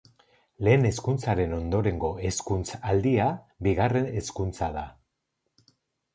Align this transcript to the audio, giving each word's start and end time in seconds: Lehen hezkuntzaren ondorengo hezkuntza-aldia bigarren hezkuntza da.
Lehen 0.67 0.85
hezkuntzaren 0.89 1.53
ondorengo 1.57 2.09
hezkuntza-aldia 2.29 3.29
bigarren 3.69 4.09
hezkuntza 4.19 4.73
da. 4.81 4.89